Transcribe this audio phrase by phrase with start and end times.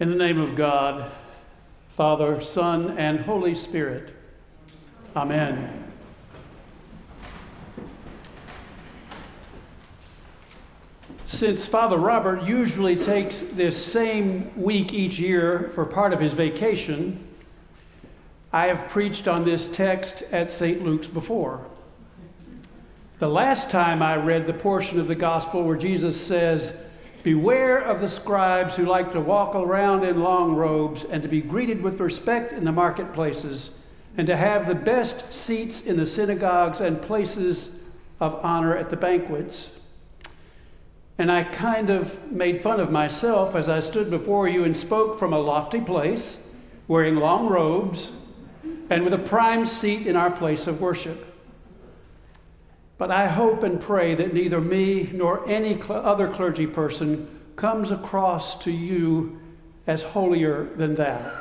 [0.00, 1.10] In the name of God,
[1.90, 4.14] Father, Son, and Holy Spirit.
[5.14, 5.92] Amen.
[11.26, 17.22] Since Father Robert usually takes this same week each year for part of his vacation,
[18.54, 20.82] I have preached on this text at St.
[20.82, 21.66] Luke's before.
[23.18, 26.72] The last time I read the portion of the gospel where Jesus says,
[27.22, 31.40] Beware of the scribes who like to walk around in long robes and to be
[31.40, 33.70] greeted with respect in the marketplaces
[34.16, 37.70] and to have the best seats in the synagogues and places
[38.20, 39.70] of honor at the banquets.
[41.18, 45.18] And I kind of made fun of myself as I stood before you and spoke
[45.18, 46.46] from a lofty place,
[46.88, 48.12] wearing long robes,
[48.88, 51.29] and with a prime seat in our place of worship.
[53.00, 57.26] But I hope and pray that neither me nor any cl- other clergy person
[57.56, 59.40] comes across to you
[59.86, 61.32] as holier than that.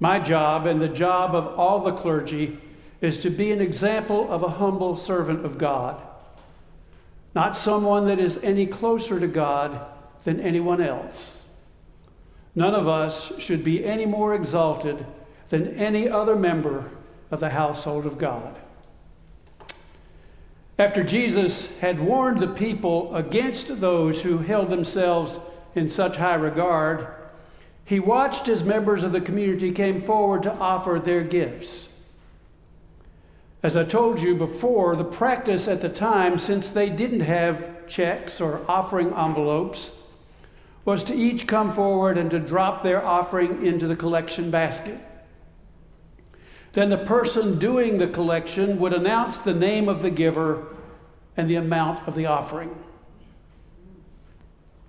[0.00, 2.58] My job and the job of all the clergy
[3.02, 6.00] is to be an example of a humble servant of God,
[7.34, 9.78] not someone that is any closer to God
[10.24, 11.42] than anyone else.
[12.54, 15.04] None of us should be any more exalted
[15.50, 16.90] than any other member
[17.30, 18.58] of the household of God.
[20.78, 25.38] After Jesus had warned the people against those who held themselves
[25.74, 27.08] in such high regard,
[27.84, 31.88] he watched as members of the community came forward to offer their gifts.
[33.62, 38.40] As I told you before, the practice at the time, since they didn't have checks
[38.40, 39.92] or offering envelopes,
[40.84, 44.98] was to each come forward and to drop their offering into the collection basket.
[46.76, 50.76] Then the person doing the collection would announce the name of the giver
[51.34, 52.76] and the amount of the offering.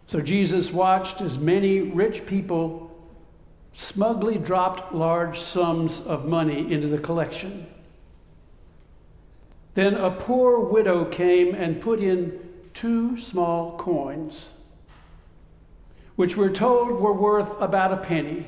[0.05, 2.91] So Jesus watched as many rich people
[3.71, 7.65] smugly dropped large sums of money into the collection.
[9.73, 12.37] Then a poor widow came and put in
[12.73, 14.51] two small coins,
[16.17, 18.45] which we're told were worth about a penny.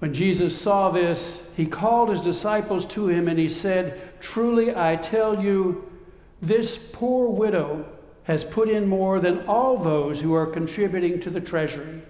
[0.00, 4.96] When Jesus saw this, he called his disciples to him and he said, Truly I
[4.96, 5.90] tell you,
[6.40, 7.86] this poor widow
[8.24, 12.00] has put in more than all those who are contributing to the treasury.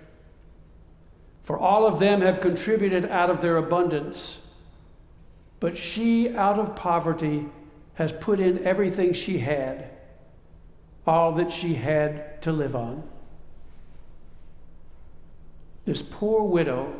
[1.43, 4.47] For all of them have contributed out of their abundance,
[5.59, 7.47] but she, out of poverty,
[7.95, 9.91] has put in everything she had,
[11.09, 13.03] all that she had to live on.
[15.87, 16.95] This poor widow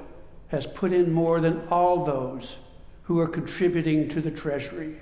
[0.51, 2.57] has put in more than all those
[3.05, 4.97] who are contributing to the treasury.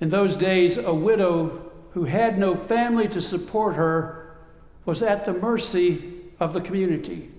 [0.00, 4.36] In those days, a widow who had no family to support her
[4.84, 7.30] was at the mercy of the community.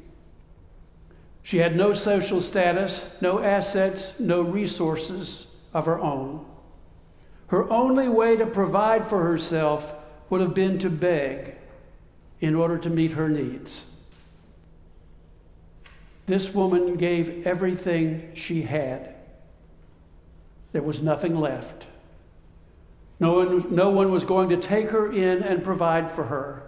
[1.42, 6.46] She had no social status, no assets, no resources of her own.
[7.48, 9.96] Her only way to provide for herself
[10.30, 11.56] would have been to beg
[12.40, 13.86] in order to meet her needs.
[16.30, 19.16] This woman gave everything she had.
[20.74, 21.88] There was nothing left.
[23.20, 26.62] No one, no one was going to take her in and provide for her.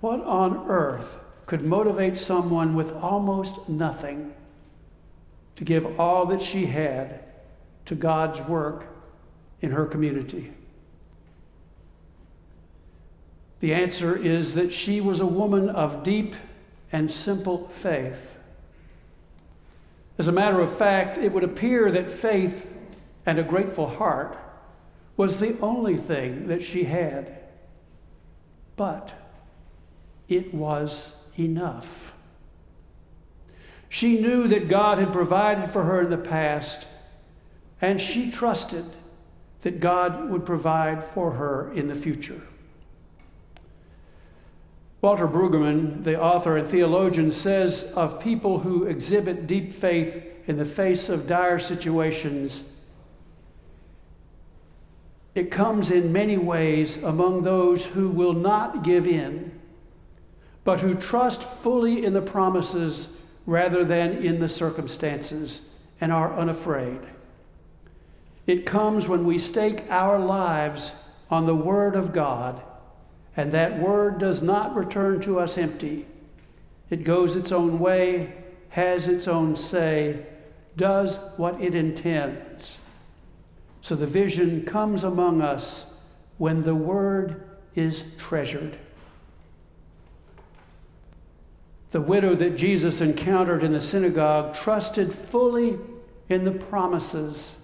[0.00, 4.34] What on earth could motivate someone with almost nothing
[5.54, 7.20] to give all that she had
[7.84, 8.88] to God's work
[9.62, 10.52] in her community?
[13.60, 16.34] The answer is that she was a woman of deep
[16.92, 18.36] and simple faith.
[20.18, 22.66] As a matter of fact, it would appear that faith
[23.24, 24.38] and a grateful heart
[25.16, 27.38] was the only thing that she had.
[28.76, 29.12] But
[30.28, 32.14] it was enough.
[33.88, 36.86] She knew that God had provided for her in the past,
[37.80, 38.84] and she trusted
[39.62, 42.42] that God would provide for her in the future.
[45.00, 50.64] Walter Brueggemann, the author and theologian, says of people who exhibit deep faith in the
[50.64, 52.64] face of dire situations,
[55.34, 59.52] it comes in many ways among those who will not give in,
[60.64, 63.08] but who trust fully in the promises
[63.46, 65.62] rather than in the circumstances
[66.00, 67.00] and are unafraid.
[68.48, 70.90] It comes when we stake our lives
[71.30, 72.60] on the Word of God
[73.38, 76.04] and that word does not return to us empty.
[76.90, 78.32] It goes its own way,
[78.70, 80.26] has its own say,
[80.76, 82.78] does what it intends.
[83.80, 85.86] So the vision comes among us
[86.38, 88.76] when the word is treasured.
[91.92, 95.78] The widow that Jesus encountered in the synagogue trusted fully
[96.28, 97.56] in the promises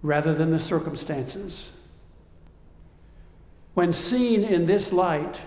[0.00, 1.72] rather than the circumstances.
[3.74, 5.40] When seen in this light,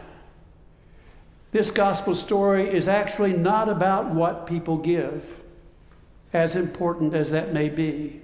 [1.51, 5.39] this gospel story is actually not about what people give,
[6.33, 8.21] as important as that may be.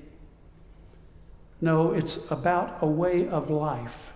[1.61, 4.13] No, it's about a way of life.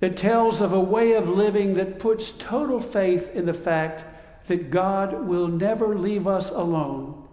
[0.00, 4.04] It tells of a way of living that puts total faith in the fact
[4.48, 7.26] that God will never leave us alone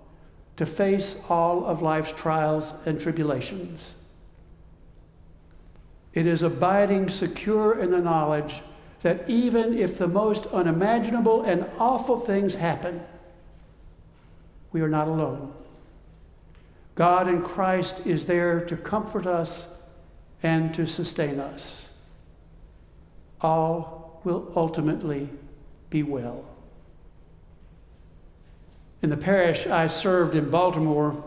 [0.56, 3.95] to face all of life's trials and tribulations.
[6.13, 8.61] It is abiding secure in the knowledge
[9.01, 13.01] that even if the most unimaginable and awful things happen,
[14.71, 15.53] we are not alone.
[16.95, 19.67] God in Christ is there to comfort us
[20.43, 21.89] and to sustain us.
[23.39, 25.29] All will ultimately
[25.89, 26.45] be well.
[29.01, 31.23] In the parish I served in Baltimore,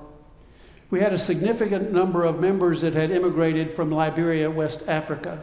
[0.94, 5.42] we had a significant number of members that had immigrated from Liberia, West Africa.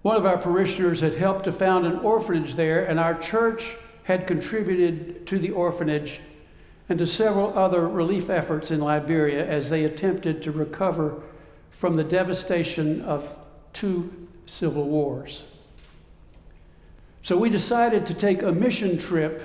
[0.00, 4.26] One of our parishioners had helped to found an orphanage there, and our church had
[4.26, 6.20] contributed to the orphanage
[6.88, 11.20] and to several other relief efforts in Liberia as they attempted to recover
[11.68, 13.36] from the devastation of
[13.74, 15.44] two civil wars.
[17.20, 19.42] So we decided to take a mission trip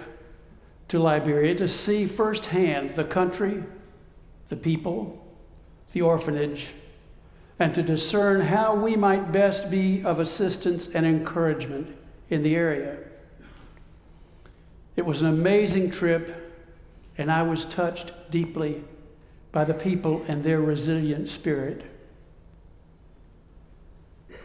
[0.87, 3.61] to Liberia to see firsthand the country,
[4.49, 5.25] the people,
[5.93, 6.69] the orphanage,
[7.59, 11.95] and to discern how we might best be of assistance and encouragement
[12.29, 12.97] in the area.
[14.95, 16.53] It was an amazing trip,
[17.17, 18.83] and I was touched deeply
[19.51, 21.83] by the people and their resilient spirit.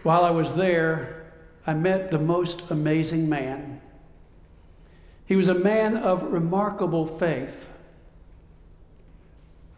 [0.02, 1.24] While I was there,
[1.66, 3.80] I met the most amazing man.
[5.26, 7.70] He was a man of remarkable faith.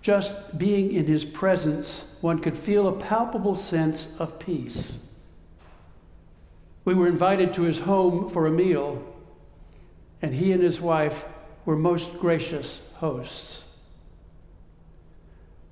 [0.07, 4.99] Just being in his presence, one could feel a palpable sense of peace.
[6.85, 9.05] We were invited to his home for a meal,
[10.23, 11.25] and he and his wife
[11.65, 13.65] were most gracious hosts.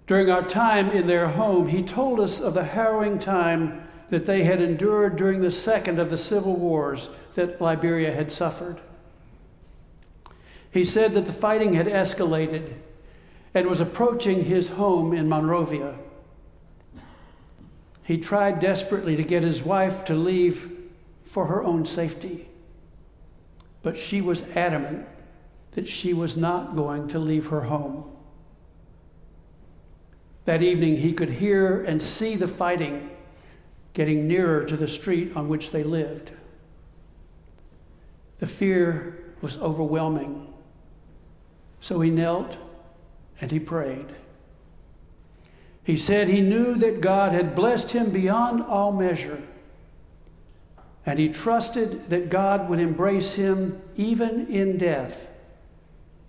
[0.09, 4.43] During our time in their home, he told us of the harrowing time that they
[4.43, 8.81] had endured during the second of the civil wars that Liberia had suffered.
[10.73, 12.73] He said that the fighting had escalated
[13.55, 15.95] and was approaching his home in Monrovia.
[18.03, 20.71] He tried desperately to get his wife to leave
[21.25, 22.49] for her own safety,
[23.83, 25.07] but she was adamant
[25.73, 28.11] that she was not going to leave her home.
[30.45, 33.11] That evening, he could hear and see the fighting
[33.95, 36.33] getting nearer to the street on which they lived.
[38.41, 40.53] The fear was overwhelming.
[41.81, 42.59] So he knelt
[43.45, 44.07] and he prayed.
[45.83, 49.43] He said he knew that God had blessed him beyond all measure,
[51.05, 55.27] and he trusted that God would embrace him even in death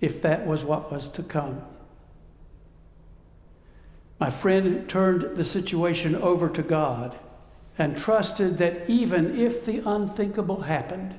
[0.01, 1.62] if that was what was to come.
[4.19, 7.17] My friend turned the situation over to God
[7.77, 11.15] and trusted that even if the unthinkable happened,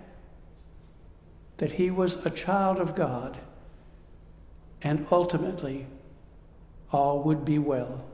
[1.57, 3.39] that he was a child of God
[4.83, 5.87] and ultimately
[6.93, 8.05] all would be well.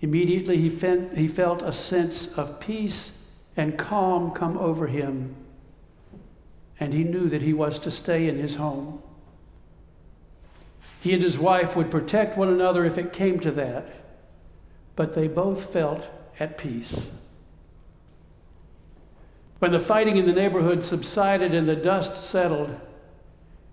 [0.00, 3.24] Immediately he, felt, he felt a sense of peace
[3.56, 5.36] and calm come over him,
[6.80, 9.02] and he knew that he was to stay in his home.
[11.00, 13.86] He and his wife would protect one another if it came to that,
[14.96, 16.08] but they both felt
[16.40, 17.10] at peace.
[19.58, 22.80] When the fighting in the neighborhood subsided and the dust settled,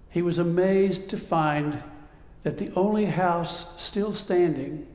[0.09, 1.83] he was amazed to find
[2.43, 4.87] that the only house still standing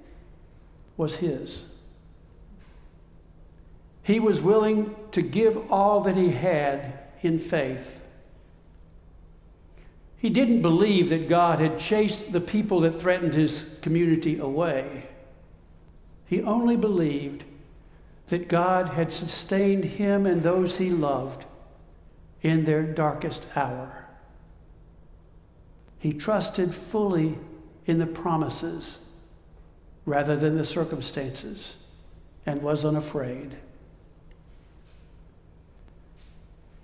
[0.96, 1.64] was his.
[4.02, 8.02] He was willing to give all that he had in faith.
[10.18, 15.08] He didn't believe that God had chased the people that threatened his community away.
[16.26, 17.44] He only believed
[18.28, 21.44] that God had sustained him and those he loved
[22.42, 24.03] in their darkest hour.
[26.04, 27.38] He trusted fully
[27.86, 28.98] in the promises
[30.04, 31.76] rather than the circumstances
[32.44, 33.56] and was unafraid.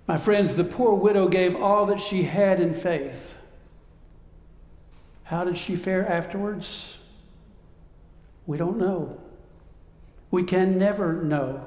[0.07, 3.37] My friends, the poor widow gave all that she had in faith.
[5.25, 6.97] How did she fare afterwards?
[8.47, 9.21] We don't know.
[10.31, 11.63] We can never know.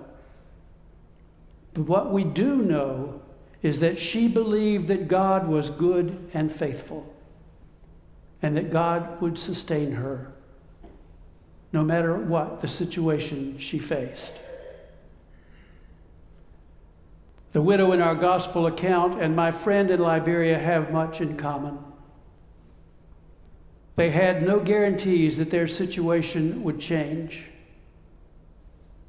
[1.73, 3.23] But what we do know
[3.63, 7.14] is that she believed that God was good and faithful
[8.45, 10.31] and that God would sustain her
[11.73, 14.39] no matter what the situation she faced.
[17.53, 21.79] The widow in our gospel account and my friend in Liberia have much in common.
[23.97, 27.49] They had no guarantees that their situation would change,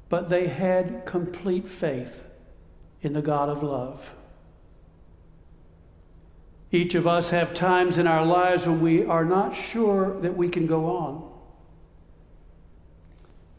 [0.08, 2.24] but they had complete faith
[3.02, 4.14] in the God of love.
[6.72, 10.48] Each of us have times in our lives when we are not sure that we
[10.48, 11.32] can go on.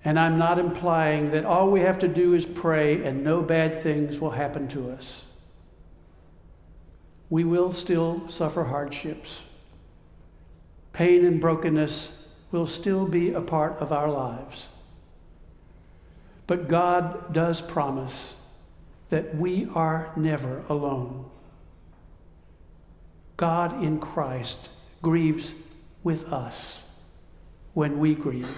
[0.04, 3.82] And I'm not implying that all we have to do is pray and no bad
[3.82, 5.24] things will happen to us.
[7.30, 9.44] We will still suffer hardships.
[10.94, 14.70] Pain and brokenness will still be a part of our lives.
[16.46, 18.36] But God does promise
[19.10, 21.30] that we are never alone.
[23.38, 24.70] God in Christ
[25.04, 25.54] grieves
[26.04, 26.84] with us
[27.74, 28.50] when we grieve,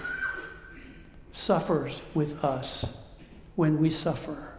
[1.32, 2.96] suffers with us
[3.54, 4.54] when we suffer.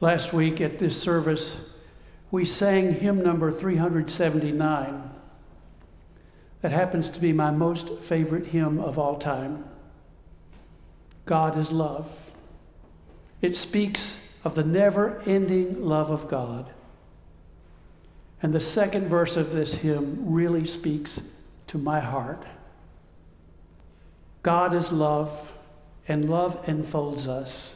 [0.00, 1.56] Last week at this service,
[2.32, 5.10] we sang hymn number 379.
[6.62, 9.64] That happens to be my most favorite hymn of all time.
[11.24, 12.32] God is love.
[13.40, 16.72] It speaks of the never ending love of God.
[18.46, 21.20] And the second verse of this hymn really speaks
[21.66, 22.46] to my heart.
[24.44, 25.52] God is love,
[26.06, 27.74] and love enfolds us,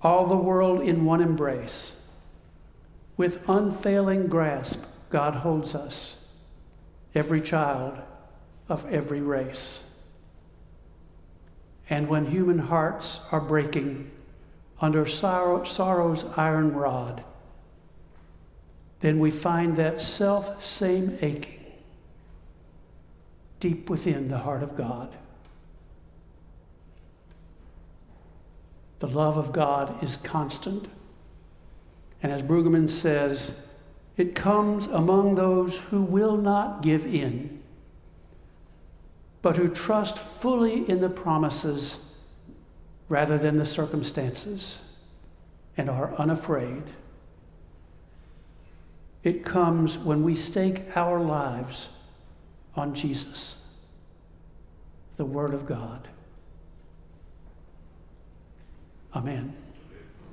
[0.00, 1.96] all the world in one embrace.
[3.16, 6.24] With unfailing grasp, God holds us,
[7.12, 7.98] every child
[8.68, 9.82] of every race.
[11.88, 14.12] And when human hearts are breaking
[14.80, 17.24] under sorrow, sorrow's iron rod,
[19.00, 21.60] then we find that self same aching
[23.60, 25.14] deep within the heart of God.
[29.00, 30.88] The love of God is constant.
[32.22, 33.54] And as Brueggemann says,
[34.16, 37.62] it comes among those who will not give in,
[39.40, 41.98] but who trust fully in the promises
[43.08, 44.80] rather than the circumstances
[45.76, 46.82] and are unafraid.
[49.22, 51.88] It comes when we stake our lives
[52.74, 53.66] on Jesus,
[55.16, 56.08] the Word of God.
[59.14, 59.59] Amen.